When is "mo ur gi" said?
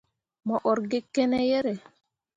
0.47-0.99